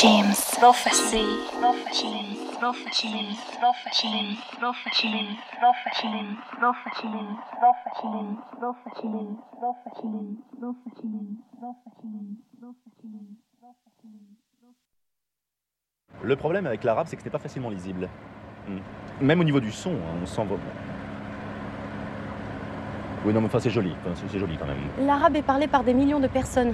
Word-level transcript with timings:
James. 0.00 0.56
Prophecy. 0.58 1.26
Prophecy. 1.60 2.38
Prophecy. 2.58 3.36
Prophecy. 3.60 4.38
Prophecy. 4.58 6.08
Prophecy. 6.58 6.88
Prophecy. 8.58 9.08
Prophecy. 10.58 10.96
Prophecy. 11.60 13.12
Prophecy. 13.60 14.08
Le 16.22 16.36
problème 16.36 16.66
avec 16.66 16.82
l'arabe, 16.84 17.06
c'est 17.06 17.16
que 17.16 17.22
c'était 17.22 17.30
pas 17.30 17.38
facilement 17.38 17.68
lisible. 17.68 18.08
Hmm. 18.66 18.78
Même 19.20 19.40
au 19.40 19.44
niveau 19.44 19.60
du 19.60 19.70
son, 19.70 19.90
hein, 19.92 20.18
on 20.22 20.24
sent. 20.24 20.46
Oui, 23.26 23.34
non, 23.34 23.40
mais 23.42 23.46
enfin, 23.48 23.60
c'est 23.60 23.68
joli. 23.68 23.94
Enfin, 24.00 24.14
c'est- 24.14 24.28
c'est 24.28 24.38
joli 24.38 24.56
quand 24.56 24.64
même. 24.66 24.78
L'arabe 25.06 25.36
est 25.36 25.42
parlé 25.42 25.66
par 25.66 25.84
des 25.84 25.92
millions 25.92 26.20
de 26.20 26.28
personnes. 26.28 26.72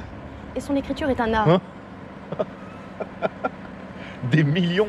Et 0.55 0.61
son 0.61 0.77
écriture 0.77 1.11
est 1.11 1.21
un 1.21 1.35
art. 1.35 1.49
Hein 1.49 1.61
Des 4.31 4.45
millions 4.45 4.89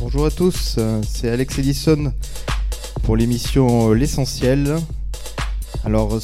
Bonjour 0.00 0.26
à 0.26 0.30
tous, 0.30 0.78
c'est 1.02 1.28
Alex 1.28 1.58
Edison 1.58 2.12
pour 3.02 3.16
l'émission 3.16 3.92
L'Essentiel. 3.92 4.76
Alors, 5.84 6.14
euh, 6.14 6.20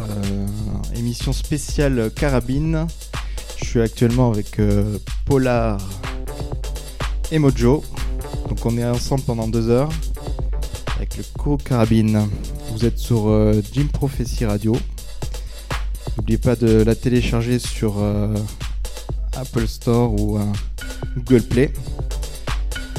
euh, 0.00 0.46
émission 0.94 1.32
spéciale 1.32 2.10
Carabine. 2.14 2.86
Je 3.56 3.64
suis 3.64 3.80
actuellement 3.80 4.30
avec 4.30 4.58
euh, 4.58 4.98
Polar 5.24 5.78
et 7.32 7.38
Mojo. 7.38 7.82
On 8.68 8.76
est 8.78 8.84
ensemble 8.84 9.22
pendant 9.22 9.46
deux 9.46 9.68
heures 9.68 9.90
avec 10.96 11.16
le 11.16 11.24
co-carabine. 11.38 12.28
Vous 12.72 12.84
êtes 12.84 12.98
sur 12.98 13.28
euh, 13.28 13.62
Jim 13.72 13.86
Prophecy 13.92 14.44
Radio. 14.44 14.76
N'oubliez 16.16 16.38
pas 16.38 16.56
de 16.56 16.82
la 16.82 16.96
télécharger 16.96 17.60
sur 17.60 17.98
euh, 17.98 18.34
Apple 19.36 19.68
Store 19.68 20.20
ou 20.20 20.36
euh, 20.36 20.42
Google 21.16 21.42
Play 21.42 21.72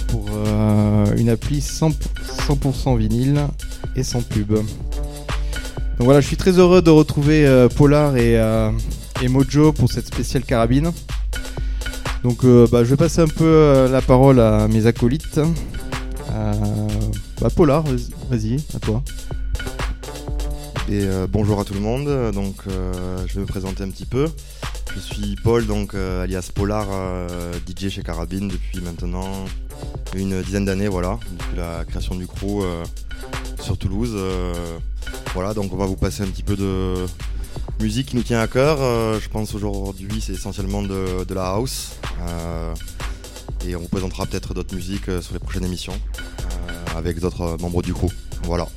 pour 0.08 0.26
euh, 0.32 1.14
une 1.18 1.28
appli 1.28 1.60
100%, 1.60 1.96
100% 2.48 2.98
vinyle 2.98 3.42
et 3.98 4.04
sans 4.04 4.22
pub. 4.22 4.54
Donc 4.54 4.64
voilà, 6.00 6.22
je 6.22 6.28
suis 6.28 6.38
très 6.38 6.60
heureux 6.60 6.82
de 6.82 6.92
retrouver 6.92 7.68
Polar 7.76 8.16
et, 8.16 8.36
et 9.22 9.28
Mojo 9.28 9.74
pour 9.74 9.92
cette 9.92 10.08
spéciale 10.08 10.44
carabine. 10.44 10.94
Donc 12.28 12.44
euh, 12.44 12.68
bah, 12.70 12.84
je 12.84 12.90
vais 12.90 12.98
passer 12.98 13.22
un 13.22 13.28
peu 13.30 13.46
euh, 13.46 13.88
la 13.88 14.02
parole 14.02 14.42
à 14.42 14.68
mes 14.68 14.86
acolytes. 14.86 15.38
Euh, 15.38 16.54
bah, 17.40 17.48
Polar, 17.50 17.84
vas- 17.84 17.92
vas-y, 18.30 18.58
à 18.76 18.80
toi. 18.80 19.02
Bonjour 21.30 21.62
à 21.62 21.64
tout 21.64 21.74
le 21.74 21.80
monde, 21.80 22.34
donc 22.34 22.56
je 22.66 23.34
vais 23.34 23.40
me 23.40 23.46
présenter 23.46 23.84
un 23.86 23.90
petit 23.90 24.06
peu. 24.06 24.28
Je 24.94 25.00
suis 25.00 25.38
Paul, 25.42 25.66
donc 25.68 25.96
alias 25.96 26.50
Polar, 26.54 26.86
DJ 27.66 27.88
chez 27.88 28.04
Carabine 28.04 28.50
depuis 28.50 28.82
maintenant 28.82 29.46
une 30.14 30.42
dizaine 30.42 30.66
d'années, 30.66 30.90
voilà, 30.90 31.20
depuis 31.32 31.56
la 31.56 31.86
création 31.86 32.16
du 32.16 32.28
crew 32.28 32.62
sur 33.62 33.78
Toulouse. 33.78 34.18
voilà, 35.34 35.54
donc 35.54 35.72
on 35.72 35.78
va 35.78 35.86
vous 35.86 35.96
passer 35.96 36.24
un 36.24 36.28
petit 36.28 36.44
peu 36.44 36.58
de 36.58 37.06
musique 37.80 38.08
qui 38.08 38.16
nous 38.16 38.24
tient 38.24 38.40
à 38.40 38.48
cœur. 38.48 38.82
Euh, 38.82 39.20
je 39.20 39.30
pense 39.30 39.54
aujourd'hui 39.54 40.22
c'est 40.22 40.34
essentiellement 40.34 40.82
de, 40.82 41.34
la 41.34 41.48
house. 41.48 41.96
euh, 42.22 42.74
et 43.66 43.76
on 43.76 43.80
vous 43.80 43.88
présentera 43.88 44.26
peut-être 44.26 44.54
d'autres 44.54 44.76
musiques 44.76 45.10
euh, 45.10 45.22
sur 45.22 45.34
les 45.34 45.40
prochaines 45.40 45.66
émissions 45.66 46.00
avec 46.96 47.20
d'autres 47.20 47.58
membres 47.60 47.84
du 47.84 47.94
crew. 47.94 48.12
Voilà. 48.44 48.68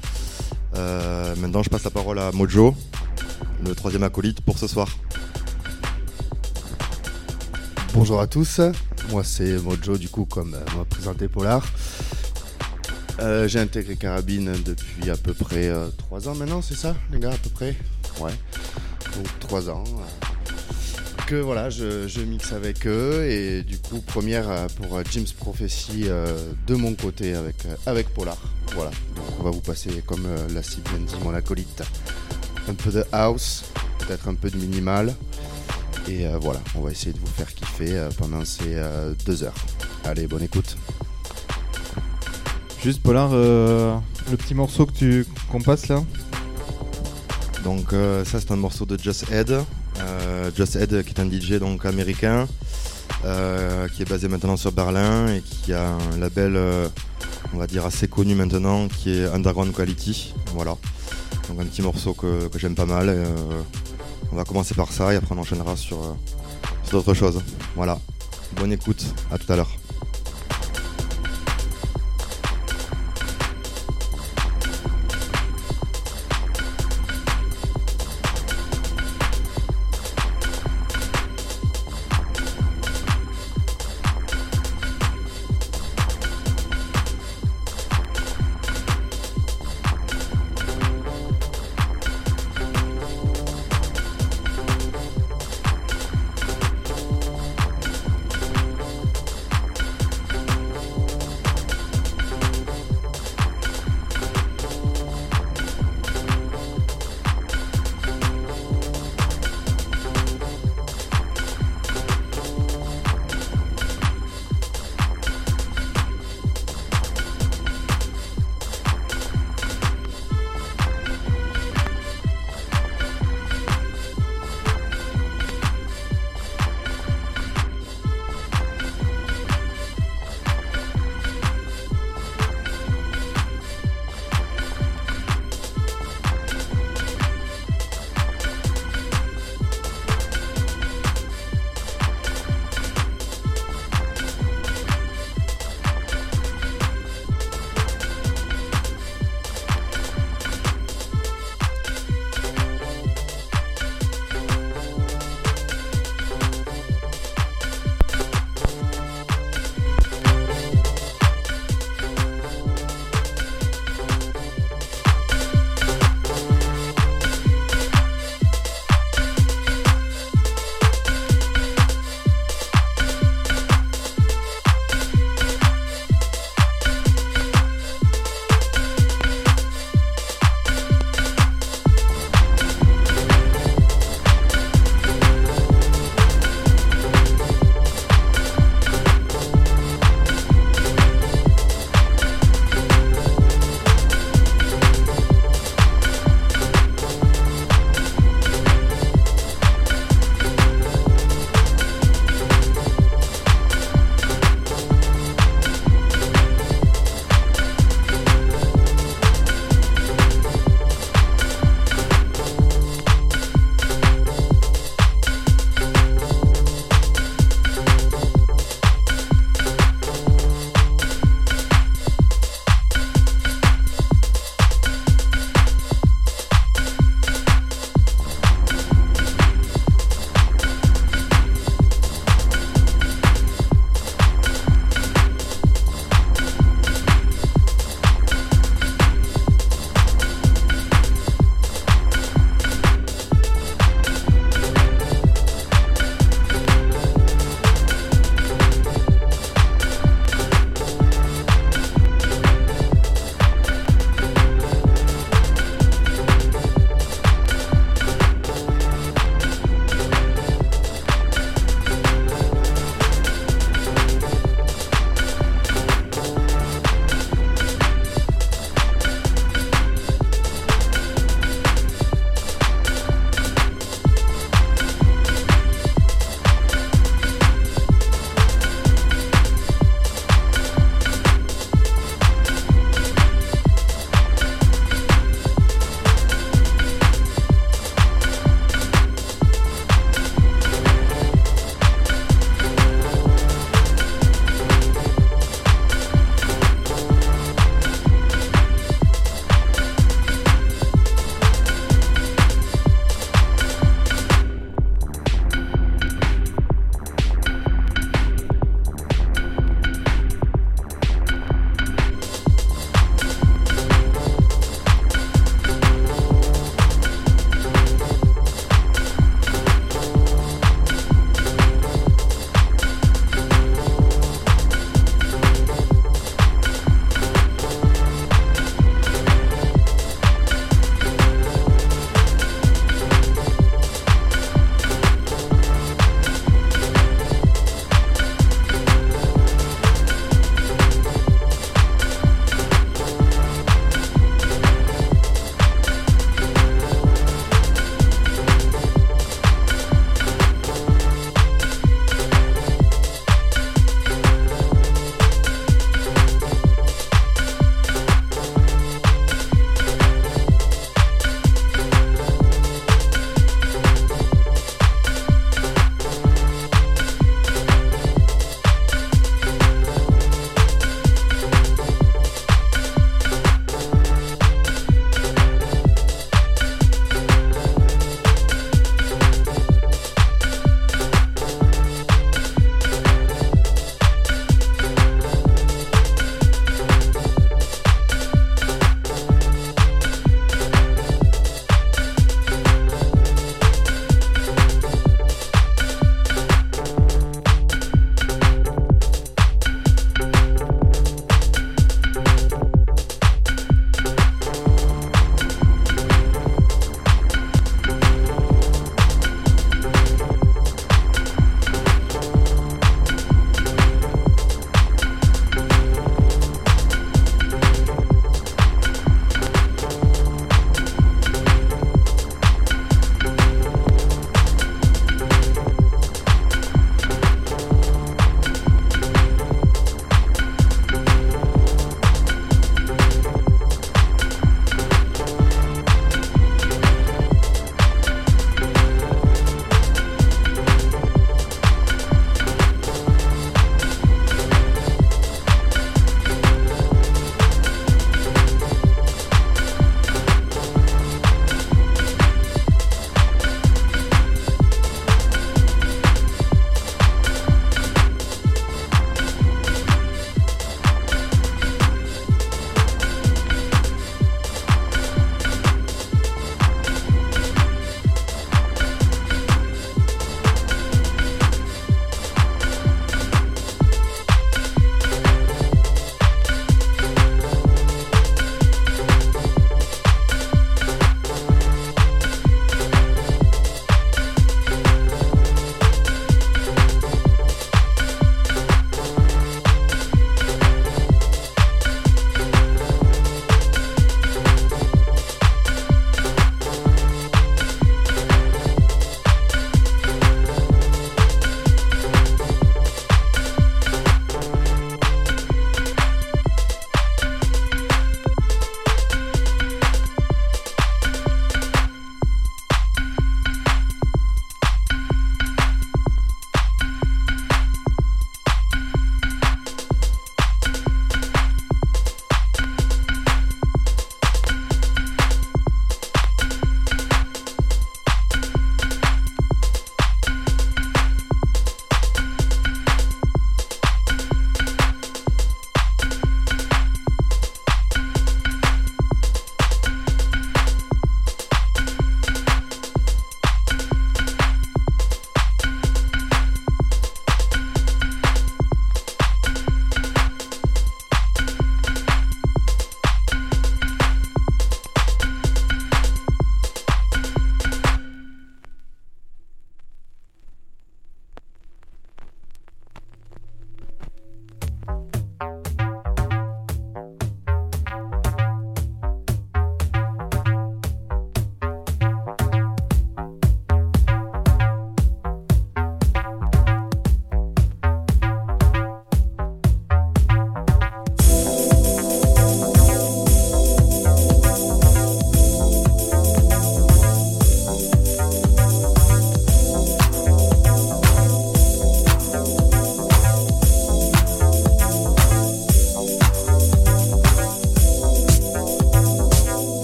Maintenant, 1.39 1.63
je 1.63 1.71
passe 1.71 1.85
la 1.85 1.91
parole 1.91 2.19
à 2.19 2.33
Mojo, 2.33 2.75
le 3.65 3.75
troisième 3.75 4.03
acolyte 4.03 4.41
pour 4.43 4.59
ce 4.59 4.67
soir. 4.67 4.89
Bonjour 7.95 8.21
à 8.21 8.27
tous, 8.27 8.61
moi 9.11 9.25
c'est 9.25 9.59
Mojo 9.59 9.97
du 9.97 10.09
coup 10.09 10.27
comme 10.27 10.51
m'a 10.51 10.85
présenté 10.89 11.29
Polar. 11.29 11.65
J'ai 13.47 13.59
intégré 13.59 13.97
Carabine 13.97 14.53
depuis 14.65 15.11
à 15.11 15.17
peu 15.17 15.33
près 15.33 15.71
3 15.97 16.29
ans 16.29 16.35
maintenant, 16.35 16.61
c'est 16.61 16.77
ça 16.77 16.95
les 17.11 17.19
gars 17.21 17.33
à 17.33 17.39
peu 17.39 17.51
près? 17.51 17.77
Ouais, 18.21 18.33
donc 19.17 19.27
3 19.41 19.71
ans. 19.71 19.85
euh, 19.87 20.31
que 21.27 21.37
voilà, 21.37 21.71
je, 21.71 22.21
mixe 22.23 22.53
avec 22.53 22.89
eux 22.89 23.25
et 23.25 23.63
du 23.63 23.79
coup 23.79 24.01
première 24.01 24.51
euh, 24.51 24.67
pour 24.77 24.97
euh, 24.97 25.05
Jim's 25.09 25.33
Prophecy 25.33 26.07
de 26.67 26.75
mon 26.75 26.95
côté 26.95 27.35
avec, 27.35 27.55
avec 27.87 28.09
Polar. 28.09 28.37
Voilà, 28.75 28.91
donc 29.15 29.27
on 29.39 29.43
va 29.45 29.51
vous 29.51 29.61
passer 29.61 30.03
comme 30.05 30.27
l'a 30.53 30.63
si 30.63 30.81
bien 30.81 30.99
dit 30.99 31.15
mon 31.23 31.33
acolyte, 31.33 31.83
un 32.69 32.75
peu 32.75 32.91
de 32.91 33.05
house, 33.13 33.65
peut-être 34.01 34.27
un 34.27 34.35
peu 34.35 34.51
de 34.51 34.57
minimal. 34.57 35.15
Et 36.09 36.27
voilà, 36.41 36.61
on 36.75 36.81
va 36.81 36.91
essayer 36.91 37.13
de 37.13 37.19
vous 37.19 37.27
faire 37.27 37.53
kiffer 37.55 38.09
pendant 38.19 38.45
ces 38.45 38.75
euh, 38.75 39.13
deux 39.25 39.45
heures. 39.45 39.55
Allez, 40.05 40.27
bonne 40.27 40.43
écoute. 40.43 40.77
Juste 42.83 43.03
Polar, 43.03 43.31
le 43.31 44.37
petit 44.37 44.55
morceau 44.55 44.87
que 44.87 44.93
tu 44.93 45.27
qu'on 45.51 45.61
passe 45.61 45.87
là. 45.87 46.03
Donc 47.65 47.93
euh, 47.93 48.25
ça 48.25 48.41
c'est 48.41 48.51
un 48.53 48.57
morceau 48.57 48.87
de 48.87 48.99
Just 48.99 49.31
Ed. 49.31 49.59
Just 50.57 50.77
Ed 50.77 51.05
qui 51.05 51.15
est 51.15 51.21
un 51.21 51.31
DJ 51.31 51.55
donc 51.55 51.85
américain 51.85 52.49
euh, 53.25 53.87
qui 53.89 54.03
est 54.03 54.09
basé 54.09 54.29
maintenant 54.29 54.57
sur 54.57 54.73
Berlin 54.73 55.29
et 55.29 55.43
qui 55.43 55.73
a 55.73 55.91
un 55.91 56.19
label 56.19 56.57
euh, 56.57 56.89
on 57.53 57.59
va 57.59 57.67
dire 57.67 57.85
assez 57.85 58.09
connu 58.09 58.35
maintenant 58.35 58.89
qui 58.89 59.11
est 59.11 59.27
Underground 59.27 59.75
Quality. 59.75 60.35
Voilà. 60.55 60.77
Donc 61.49 61.61
un 61.61 61.65
petit 61.65 61.83
morceau 61.83 62.15
que, 62.15 62.49
j'aime 62.57 62.75
pas 62.75 62.87
mal. 62.87 63.15
on 64.33 64.37
va 64.37 64.45
commencer 64.45 64.75
par 64.75 64.93
ça 64.93 65.13
et 65.13 65.17
après 65.17 65.35
on 65.35 65.39
enchaînera 65.39 65.77
sur, 65.77 66.17
sur 66.85 66.99
d'autres 66.99 67.15
choses. 67.15 67.43
Voilà. 67.77 67.99
Bonne 68.57 68.73
écoute, 68.73 69.05
à 69.31 69.39
tout 69.39 69.53
à 69.53 69.57
l'heure. 69.57 69.80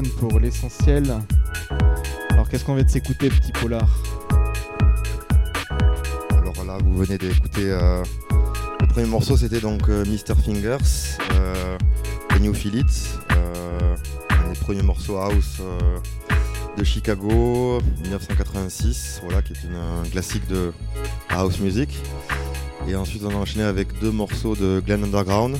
Pour 0.00 0.40
l'essentiel. 0.40 1.04
Alors 2.30 2.48
qu'est-ce 2.48 2.64
qu'on 2.64 2.74
vient 2.74 2.84
de 2.84 2.88
s'écouter, 2.88 3.28
petit 3.28 3.52
polar 3.52 3.86
Alors 6.30 6.64
là, 6.64 6.78
vous 6.82 6.96
venez 6.96 7.18
d'écouter 7.18 7.70
euh, 7.70 8.02
le 8.80 8.86
premier 8.86 9.06
morceau, 9.06 9.36
c'était 9.36 9.60
donc 9.60 9.90
euh, 9.90 10.02
Mr. 10.06 10.34
Fingers, 10.42 11.18
euh, 11.34 11.76
Feel 12.54 12.76
It, 12.76 13.18
euh, 13.32 13.94
un 14.30 14.52
des 14.52 14.58
premiers 14.58 14.82
morceaux 14.82 15.18
house 15.18 15.60
de 16.78 16.84
Chicago, 16.84 17.78
1986, 18.02 19.20
voilà, 19.24 19.42
qui 19.42 19.52
est 19.52 19.62
une, 19.62 19.76
un 19.76 20.08
classique 20.08 20.46
de 20.48 20.72
house 21.28 21.60
music. 21.60 21.98
Et 22.88 22.96
ensuite, 22.96 23.24
on 23.26 23.30
a 23.30 23.34
enchaîné 23.34 23.64
avec 23.64 23.88
deux 24.00 24.10
morceaux 24.10 24.56
de 24.56 24.80
Glen 24.80 25.04
Underground, 25.04 25.58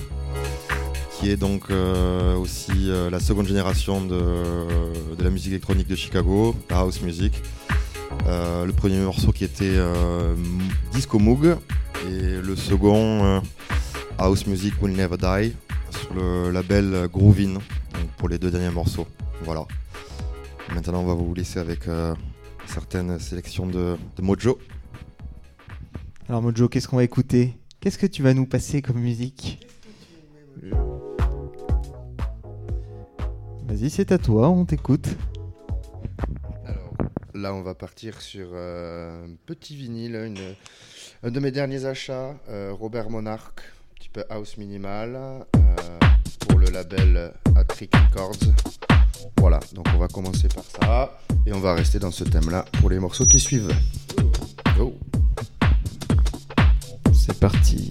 qui 1.23 1.31
est 1.31 1.37
donc 1.37 1.71
euh, 1.71 2.35
aussi 2.37 2.91
euh, 2.91 3.09
la 3.09 3.21
seconde 3.21 3.47
génération 3.47 4.05
de, 4.05 4.19
la 5.23 5.31
musique 5.31 5.53
électronique 5.53 5.87
de 5.87 5.95
Chicago, 5.95 6.57
la 6.69 6.79
house 6.79 7.01
music. 7.01 7.41
Euh, 8.27 8.67
le 8.67 8.73
premier 8.73 8.99
morceau 8.99 9.31
qui 9.31 9.45
était 9.45 9.79
Disco 10.93 11.21
Moog 11.21 11.57
et 12.09 12.41
le 12.43 12.57
second 12.57 13.41
House 14.19 14.49
Music 14.49 14.75
Will 14.83 14.97
Never 14.97 15.17
Die 15.17 15.55
sur 15.97 16.13
le 16.13 16.51
label 16.51 17.09
Groovin 17.13 17.61
pour 18.17 18.29
les 18.29 18.39
deux 18.39 18.51
derniers 18.51 18.71
morceaux. 18.71 19.07
Voilà. 19.45 19.65
Maintenant 20.75 21.03
on 21.03 21.07
va 21.07 21.15
vous 21.15 21.33
laisser 21.35 21.61
avec 21.61 21.83
certaines 22.67 23.21
sélections 23.21 23.69
de 23.69 23.97
Mojo. 24.21 24.59
Alors 26.29 26.43
Mojo, 26.43 26.69
qu'est-ce 26.69 26.89
qu'on 26.89 26.97
va 26.97 27.05
écouter? 27.05 27.55
Qu'est-ce 27.79 27.99
que 27.99 28.07
tu 28.07 28.25
vas 28.25 28.35
nous 28.35 28.47
passer 28.47 28.83
comme 28.83 28.99
musique? 28.99 29.62
Vas-y, 33.83 33.91
c'est 33.91 34.13
à 34.13 34.19
toi, 34.19 34.49
on 34.49 34.65
t'écoute. 34.65 35.09
Alors, 36.65 36.93
là, 37.35 37.53
on 37.53 37.63
va 37.63 37.75
partir 37.75 38.21
sur 38.23 38.51
euh, 38.53 39.25
un 39.27 39.31
petit 39.45 39.75
vinyle, 39.75 40.15
une- 40.15 40.55
un 41.25 41.31
de 41.33 41.41
mes 41.41 41.51
derniers 41.51 41.85
achats, 41.85 42.37
euh, 42.49 42.73
Robert 42.73 43.11
Monarch, 43.11 43.59
un 43.59 43.95
petit 43.97 44.09
peu 44.09 44.23
house 44.31 44.57
minimal, 44.57 45.17
euh, 45.17 45.99
pour 46.47 46.61
le 46.61 46.67
label 46.71 47.33
Atric 47.57 47.93
Records. 47.97 48.37
Voilà, 49.39 49.59
donc 49.75 49.87
on 49.97 49.99
va 49.99 50.07
commencer 50.07 50.47
par 50.47 50.63
ça, 50.63 51.19
et 51.45 51.53
on 51.53 51.59
va 51.59 51.75
rester 51.75 51.99
dans 51.99 52.13
ce 52.13 52.23
thème-là 52.23 52.65
pour 52.81 52.89
les 52.89 53.01
morceaux 53.01 53.27
qui 53.27 53.41
suivent. 53.41 53.75
Oh. 54.79 54.95
C'est 57.13 57.37
parti. 57.41 57.91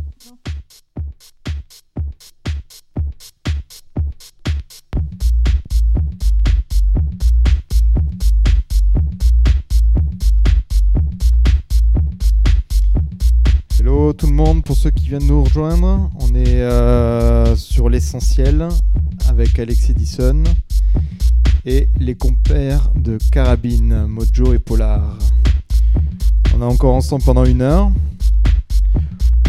pour 14.63 14.75
ceux 14.75 14.89
qui 14.89 15.07
viennent 15.07 15.27
nous 15.27 15.43
rejoindre, 15.43 16.09
on 16.19 16.33
est 16.33 16.61
euh, 16.61 17.55
sur 17.55 17.89
l'essentiel 17.89 18.67
avec 19.27 19.57
Alex 19.59 19.89
Edison 19.89 20.43
et 21.65 21.89
les 21.99 22.15
compères 22.15 22.89
de 22.95 23.17
Carabine, 23.31 24.07
Mojo 24.07 24.53
et 24.53 24.59
Polar. 24.59 25.17
On 26.55 26.61
est 26.61 26.65
encore 26.65 26.95
ensemble 26.95 27.23
pendant 27.23 27.45
une 27.45 27.61
heure, 27.61 27.91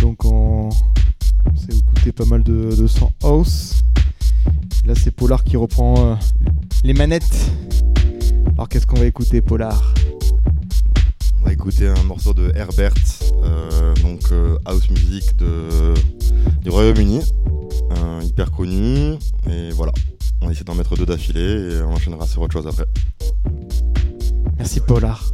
donc 0.00 0.24
on, 0.24 0.68
on 0.68 1.56
s'est 1.56 1.76
écouté 1.76 2.12
pas 2.12 2.26
mal 2.26 2.42
de, 2.42 2.74
de 2.76 2.86
son 2.86 3.10
house. 3.22 3.82
Là 4.84 4.94
c'est 4.94 5.10
Polar 5.10 5.42
qui 5.42 5.56
reprend 5.56 5.94
euh, 5.98 6.14
les 6.84 6.92
manettes. 6.92 7.50
Alors 8.54 8.68
qu'est-ce 8.68 8.86
qu'on 8.86 8.98
va 8.98 9.06
écouter 9.06 9.40
Polar? 9.40 9.94
On 11.40 11.46
va 11.46 11.52
écouter 11.52 11.88
un 11.88 12.02
morceau 12.04 12.34
de 12.34 12.52
Herbert, 12.54 12.94
donc 14.02 14.20
euh, 14.32 14.56
house 14.64 14.90
music 14.90 15.36
du 15.36 16.70
Royaume-Uni, 16.70 17.20
euh, 17.92 18.20
hyper 18.22 18.50
connu. 18.50 19.16
Et 19.50 19.70
voilà, 19.70 19.92
on 20.40 20.50
essaie 20.50 20.64
d'en 20.64 20.74
mettre 20.74 20.96
deux 20.96 21.06
d'affilée 21.06 21.76
et 21.78 21.82
on 21.82 21.92
enchaînera 21.92 22.26
sur 22.26 22.42
autre 22.42 22.52
chose 22.52 22.66
après. 22.66 22.86
Merci 24.58 24.80
Polar. 24.80 25.32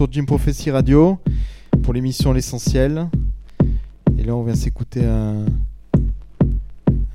Sur 0.00 0.10
Jim 0.10 0.24
Prophecy 0.24 0.70
Radio 0.70 1.18
pour 1.82 1.92
l'émission 1.92 2.32
L'Essentiel. 2.32 3.06
Et 4.18 4.22
là, 4.22 4.34
on 4.34 4.42
vient 4.42 4.54
s'écouter 4.54 5.04
un, 5.04 5.44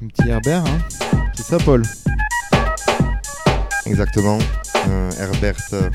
petit 0.07 0.29
Herbert. 0.29 0.63
hein. 0.67 0.77
C'est 1.33 1.47
ça, 1.47 1.57
Paul? 1.57 1.81
Exactement. 3.87 4.37
Euh, 4.87 5.09
Herbert 5.19 5.57
euh, 5.73 5.89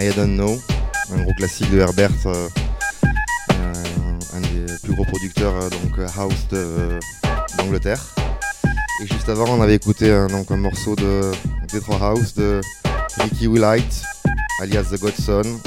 I 0.00 0.12
Don't 0.16 0.34
Know, 0.34 0.58
un 1.12 1.22
gros 1.22 1.32
classique 1.34 1.70
de 1.70 1.78
Herbert, 1.78 2.10
euh, 2.26 2.48
euh, 3.52 4.18
un 4.34 4.40
des 4.40 4.72
plus 4.82 4.92
gros 4.92 5.04
producteurs 5.04 5.54
donc 5.70 6.00
house 6.16 6.48
d'Angleterre. 7.58 8.04
Et 9.04 9.06
juste 9.06 9.28
avant, 9.28 9.56
on 9.56 9.62
avait 9.62 9.76
écouté 9.76 10.10
donc, 10.28 10.50
un 10.50 10.56
morceau 10.56 10.96
de 10.96 11.30
Detroit 11.72 12.00
House 12.00 12.34
de 12.34 12.60
Ricky 13.20 13.46
Wright, 13.46 14.02
alias 14.60 14.84
The 14.90 15.00
Godson, 15.00 15.60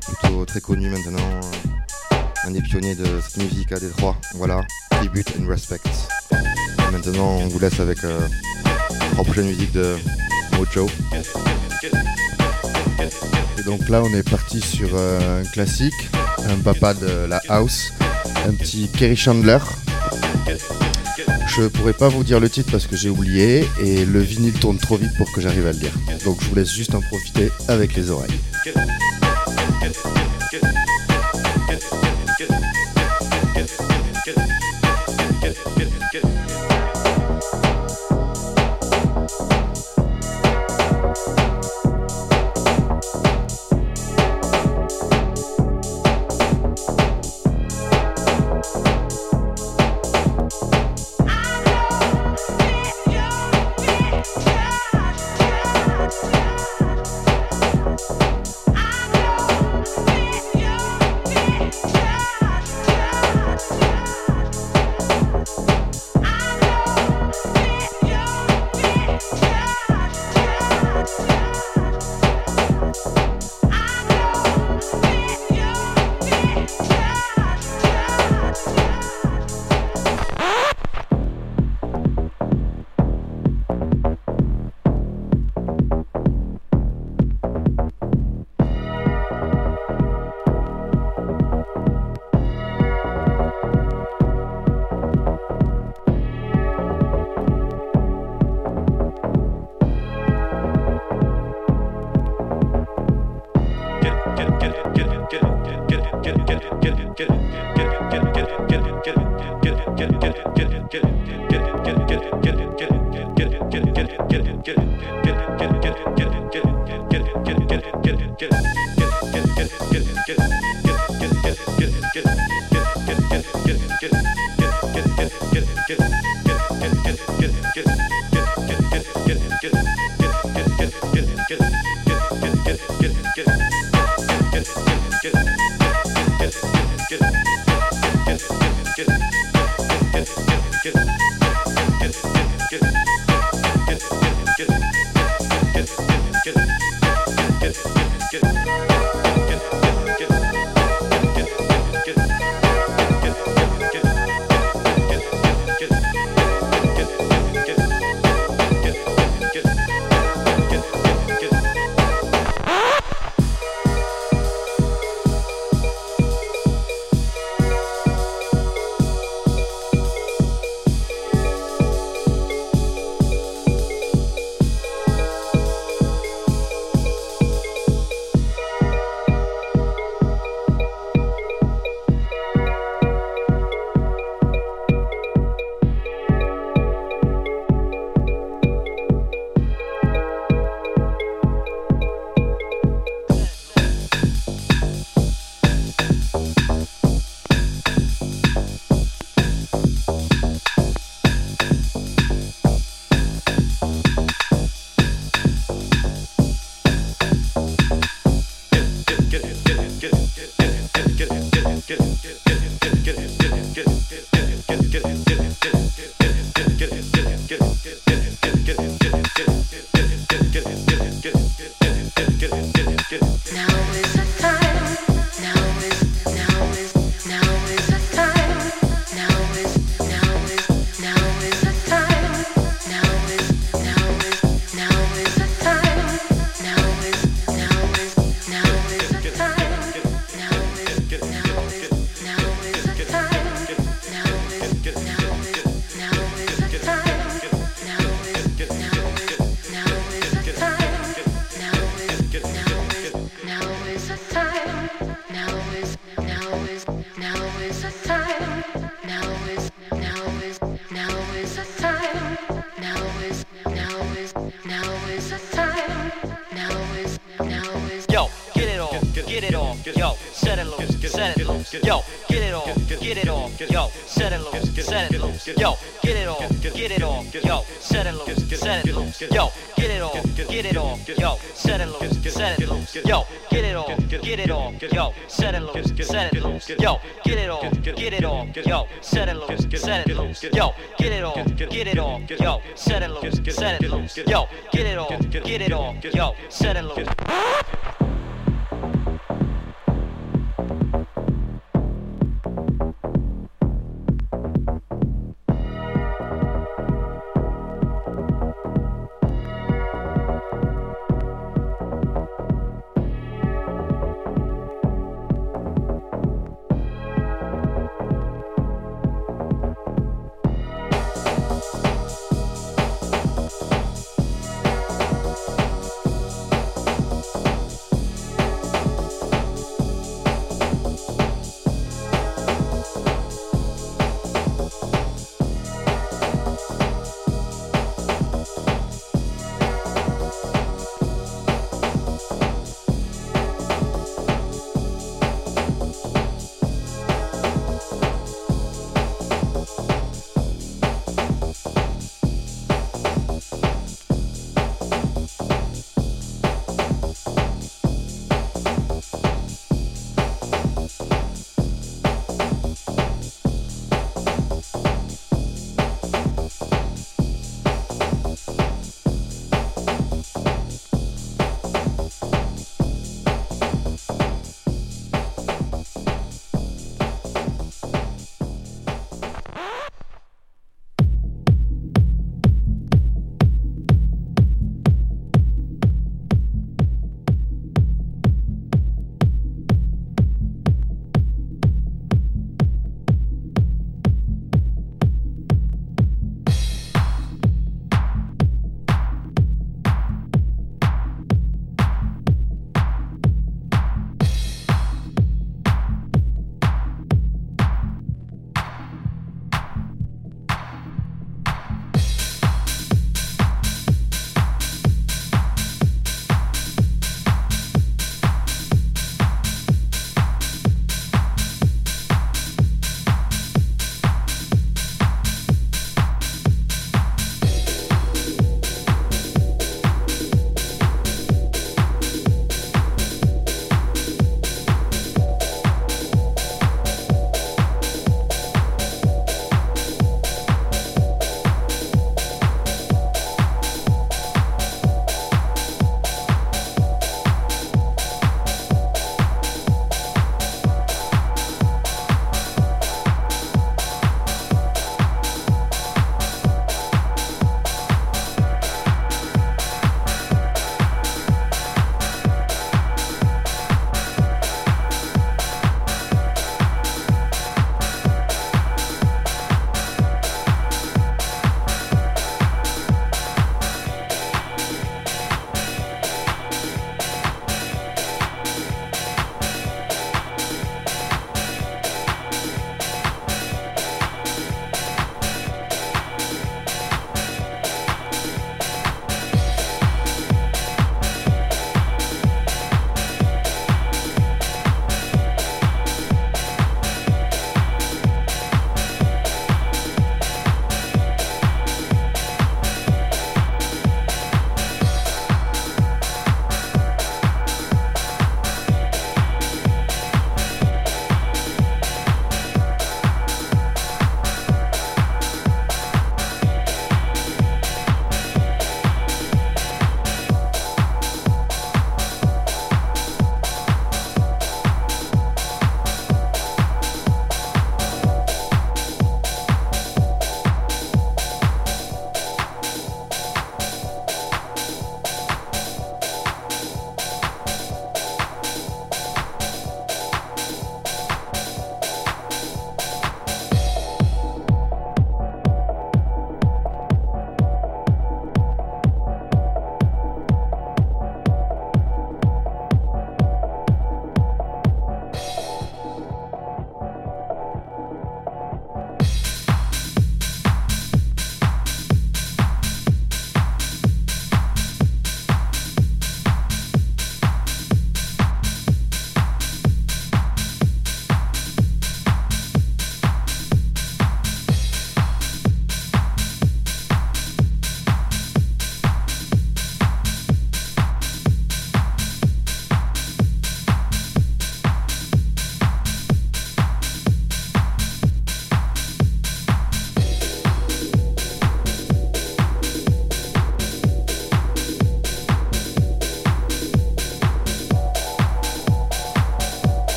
plutôt 0.00 0.44
très 0.44 0.60
connu 0.60 0.88
maintenant, 0.88 1.40
un 2.44 2.50
des 2.50 2.62
pionniers 2.62 2.94
de 2.94 3.04
cette 3.20 3.42
musique 3.42 3.72
à 3.72 3.80
Détroit. 3.80 4.16
Voilà, 4.34 4.60
Tribute 4.90 5.32
and 5.40 5.48
Respect. 5.48 5.80
Maintenant, 6.92 7.38
on 7.38 7.48
vous 7.48 7.58
laisse 7.58 7.80
avec 7.80 8.04
euh, 8.04 8.20
la 9.16 9.24
prochaine 9.24 9.46
musique 9.46 9.72
de 9.72 9.96
Mojo. 10.56 10.88
Et 13.58 13.62
donc 13.64 13.88
là, 13.88 14.02
on 14.02 14.12
est 14.14 14.28
parti 14.28 14.60
sur 14.60 14.90
euh, 14.94 15.42
un 15.42 15.44
classique, 15.50 16.10
un 16.48 16.58
papa 16.58 16.94
de 16.94 17.26
la 17.28 17.40
house, 17.48 17.92
un 18.46 18.52
petit 18.52 18.88
Kerry 18.88 19.16
Chandler. 19.16 19.58
Je 21.56 21.68
pourrais 21.68 21.94
pas 21.94 22.08
vous 22.10 22.22
dire 22.22 22.38
le 22.38 22.50
titre 22.50 22.70
parce 22.70 22.86
que 22.86 22.96
j'ai 22.96 23.08
oublié 23.08 23.64
et 23.80 24.04
le 24.04 24.20
vinyle 24.20 24.52
tourne 24.52 24.76
trop 24.76 24.96
vite 24.96 25.16
pour 25.16 25.32
que 25.32 25.40
j'arrive 25.40 25.66
à 25.66 25.72
le 25.72 25.78
dire. 25.78 25.92
Donc 26.24 26.36
je 26.42 26.48
vous 26.48 26.54
laisse 26.54 26.70
juste 26.70 26.94
en 26.94 27.00
profiter 27.00 27.50
avec 27.66 27.96
les 27.96 28.10
oreilles. 28.10 28.38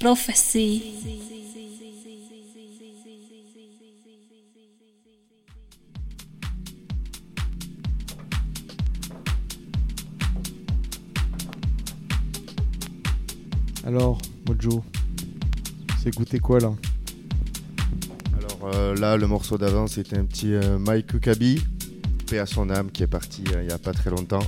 Prophecy. 0.00 0.82
Alors, 13.84 14.18
Mojo, 14.48 14.82
c'est 16.02 16.14
goûté 16.14 16.38
quoi 16.38 16.60
là? 16.60 16.72
Alors 18.38 18.74
euh, 18.74 18.94
là, 18.94 19.18
le 19.18 19.26
morceau 19.26 19.58
d'avant, 19.58 19.86
c'était 19.86 20.16
un 20.16 20.24
petit 20.24 20.54
euh, 20.54 20.78
Mike 20.78 21.08
Kukabi, 21.08 21.62
paix 22.26 22.38
à 22.38 22.46
son 22.46 22.70
âme, 22.70 22.90
qui 22.90 23.02
est 23.02 23.06
parti 23.06 23.44
euh, 23.54 23.62
il 23.62 23.66
n'y 23.66 23.72
a 23.72 23.78
pas 23.78 23.92
très 23.92 24.08
longtemps. 24.08 24.46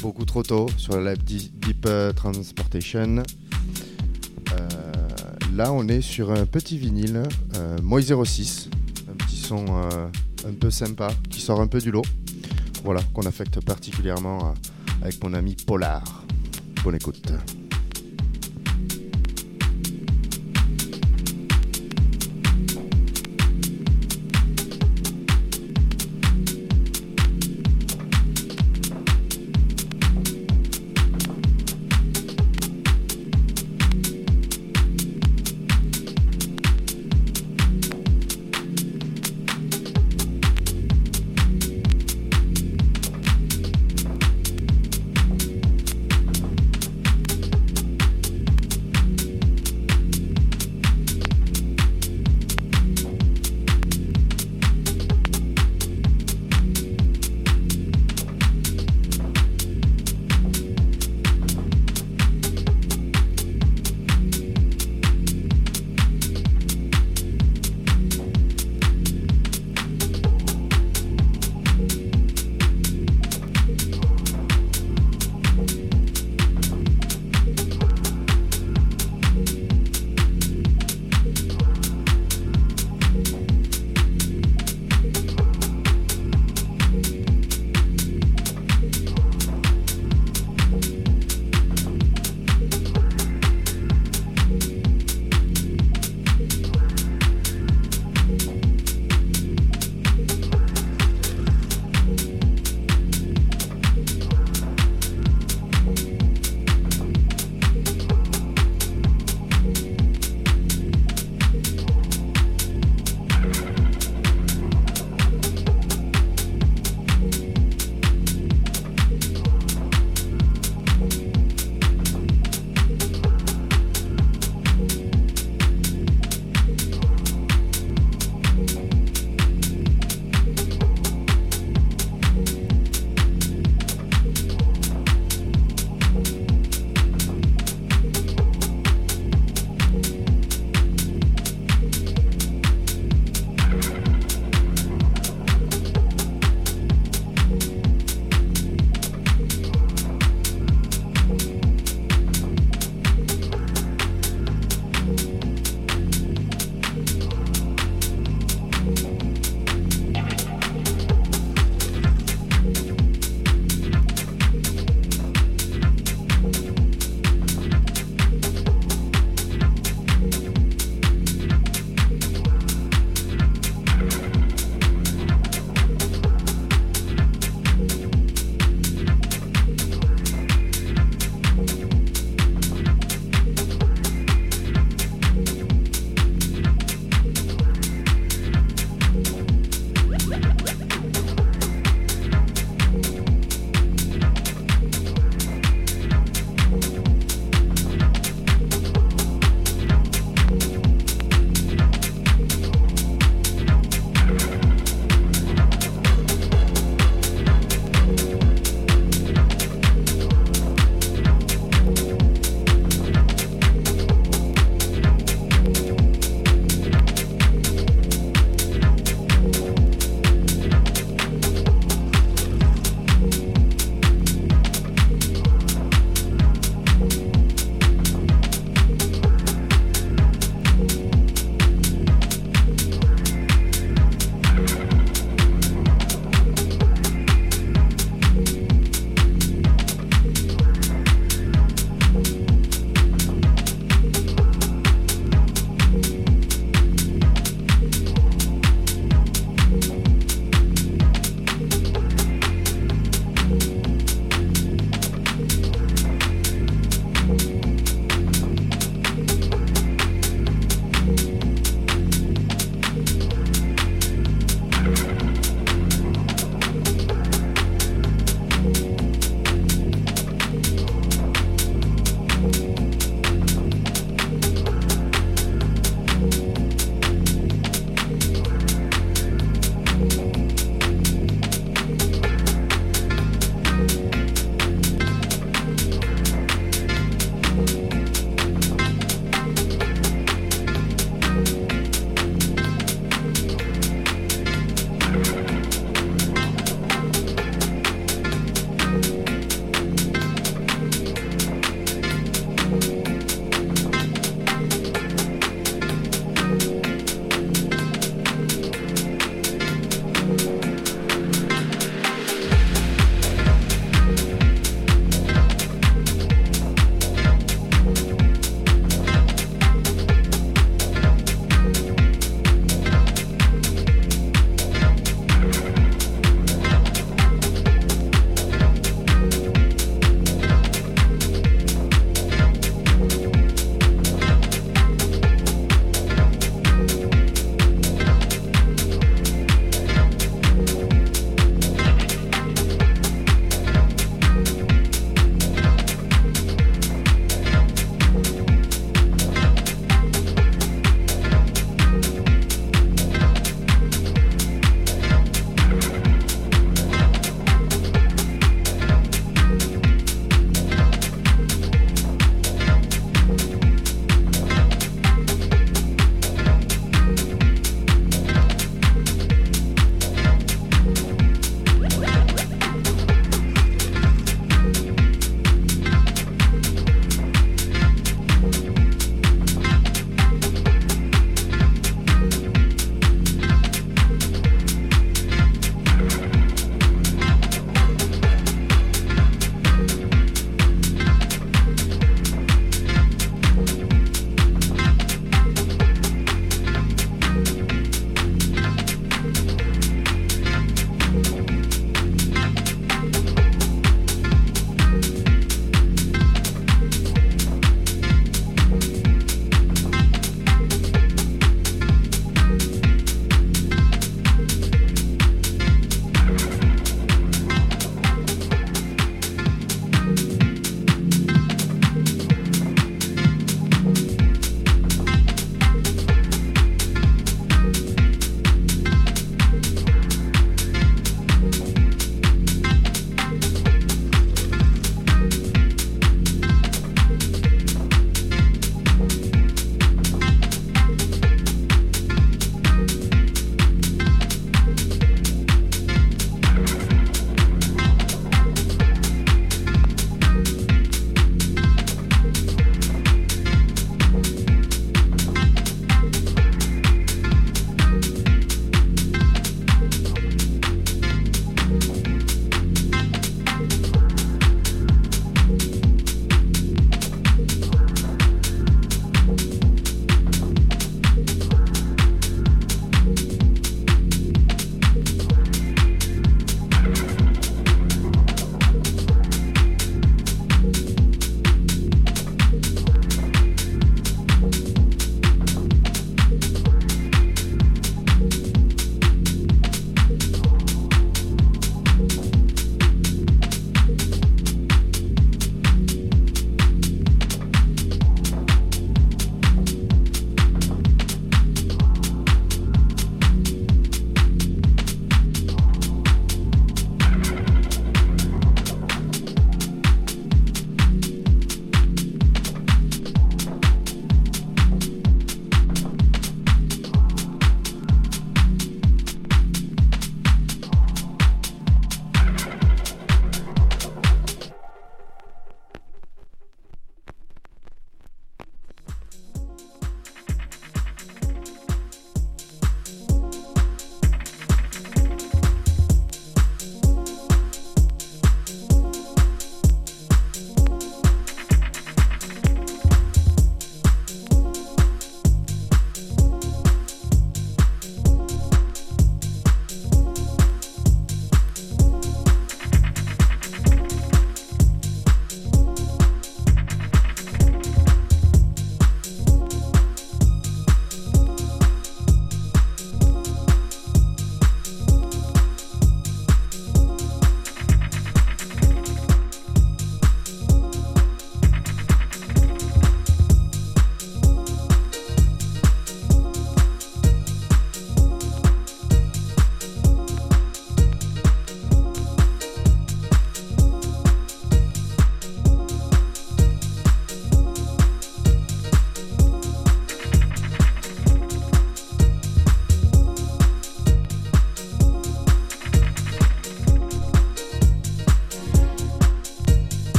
Beaucoup 0.00 0.24
trop 0.24 0.44
tôt 0.44 0.68
sur 0.76 1.00
la 1.00 1.16
Deep 1.16 1.86
euh, 1.86 2.12
Transportation. 2.12 3.24
Là, 5.54 5.72
on 5.72 5.86
est 5.86 6.00
sur 6.00 6.32
un 6.32 6.46
petit 6.46 6.78
vinyle, 6.78 7.22
euh, 7.54 7.76
Moi 7.80 8.00
06, 8.02 8.70
un 9.08 9.14
petit 9.14 9.36
son 9.36 9.64
euh, 9.68 10.08
un 10.48 10.52
peu 10.52 10.68
sympa, 10.68 11.12
qui 11.30 11.40
sort 11.40 11.60
un 11.60 11.68
peu 11.68 11.78
du 11.78 11.92
lot. 11.92 12.02
Voilà, 12.82 13.00
qu'on 13.12 13.22
affecte 13.22 13.64
particulièrement 13.64 14.48
euh, 14.48 15.02
avec 15.02 15.22
mon 15.22 15.32
ami 15.32 15.54
Polar. 15.54 16.24
Bonne 16.82 16.96
écoute. 16.96 17.32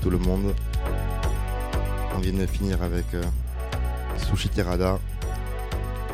Tout 0.00 0.10
le 0.10 0.18
monde. 0.18 0.54
On 2.14 2.18
vient 2.18 2.34
de 2.34 2.46
finir 2.46 2.82
avec 2.82 3.14
euh, 3.14 3.22
Sushi 4.18 4.50
Terada, 4.50 4.98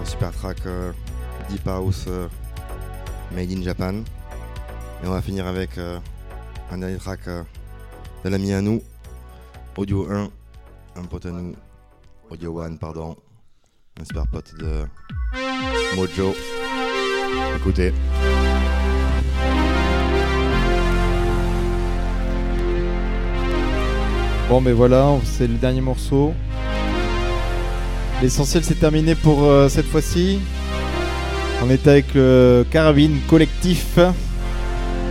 un 0.00 0.04
super 0.04 0.30
track 0.30 0.58
euh, 0.66 0.92
Deep 1.48 1.66
House 1.66 2.04
euh, 2.06 2.28
Made 3.32 3.50
in 3.50 3.62
Japan. 3.62 3.94
Et 5.02 5.06
on 5.06 5.10
va 5.10 5.20
finir 5.20 5.46
avec 5.46 5.78
un 5.78 6.78
dernier 6.78 6.96
track 6.96 7.26
de 7.26 8.28
l'ami 8.28 8.52
à 8.54 8.62
Audio 9.76 10.10
1, 10.10 10.30
un 10.96 11.04
pote 11.04 11.26
à 11.26 11.30
Audio 12.30 12.60
1, 12.60 12.76
pardon, 12.76 13.16
un 14.00 14.04
super 14.04 14.26
pote 14.28 14.54
de 14.54 14.86
Mojo. 15.96 16.34
Écoutez. 17.56 17.92
Bon, 24.48 24.60
mais 24.60 24.72
voilà, 24.72 25.08
c'est 25.24 25.46
le 25.48 25.54
dernier 25.54 25.80
morceau. 25.80 26.32
L'essentiel 28.22 28.62
c'est 28.64 28.78
terminé 28.78 29.14
pour 29.14 29.42
euh, 29.44 29.68
cette 29.68 29.86
fois-ci. 29.86 30.38
On 31.64 31.70
est 31.70 31.86
avec 31.88 32.14
le 32.14 32.64
Carabine 32.70 33.18
collectif, 33.28 33.98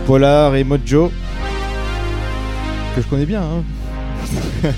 Polar 0.06 0.54
et 0.56 0.64
Mojo, 0.64 1.10
que 2.94 3.02
je 3.02 3.06
connais 3.06 3.26
bien. 3.26 3.42
hein. 3.42 3.62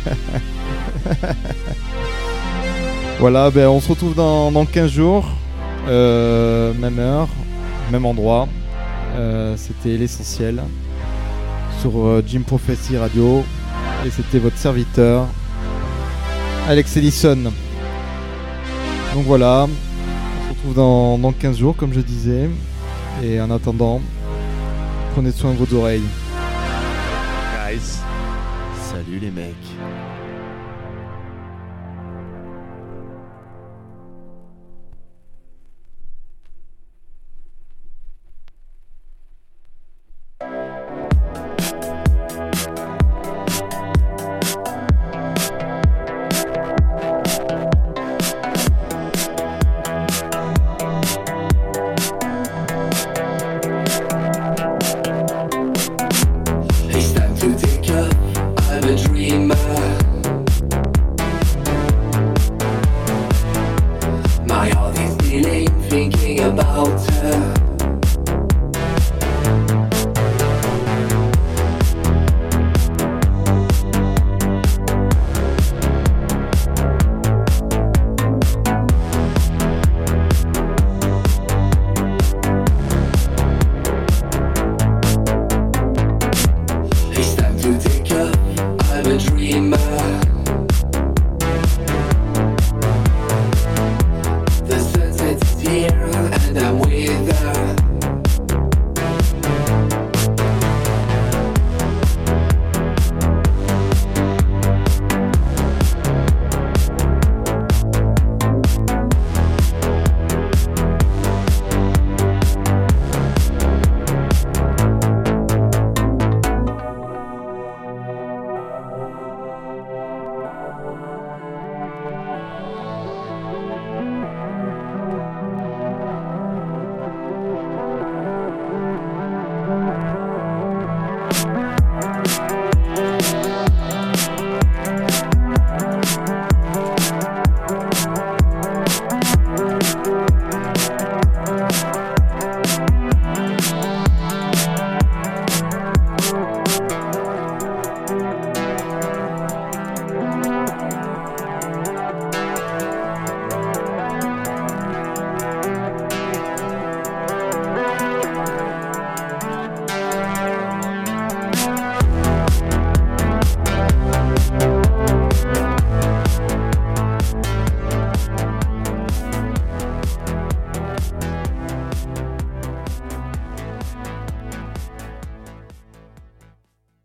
voilà, 3.20 3.50
ben, 3.50 3.68
on 3.68 3.80
se 3.80 3.88
retrouve 3.90 4.14
dans, 4.14 4.50
dans 4.50 4.64
15 4.66 4.90
jours, 4.90 5.26
euh, 5.88 6.72
même 6.74 6.98
heure, 6.98 7.28
même 7.92 8.04
endroit. 8.06 8.48
Euh, 9.16 9.54
C'était 9.56 9.96
l'essentiel 9.96 10.62
sur 11.80 11.92
Jim 12.26 12.42
Prophecy 12.46 12.96
Radio. 12.96 13.44
Et 14.06 14.10
c'était 14.10 14.38
votre 14.38 14.56
serviteur, 14.56 15.26
Alex 16.68 16.96
Ellison. 16.96 17.52
Donc 19.14 19.24
voilà, 19.24 19.66
on 19.66 20.44
se 20.44 20.48
retrouve 20.50 20.74
dans, 20.74 21.18
dans 21.18 21.32
15 21.32 21.58
jours, 21.58 21.76
comme 21.76 21.92
je 21.92 22.00
disais. 22.00 22.48
Et 23.22 23.40
en 23.40 23.50
attendant, 23.50 24.00
prenez 25.12 25.32
soin 25.32 25.52
de 25.52 25.58
vos 25.58 25.76
oreilles. 25.76 26.02
Guys. 27.68 27.98
Salut 28.90 29.18
les 29.18 29.30
mecs. 29.30 29.54